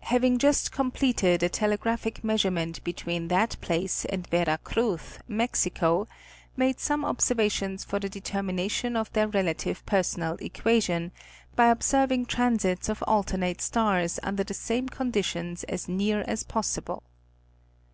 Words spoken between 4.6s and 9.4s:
Cruz, Mexico, made some observations for the determination— of their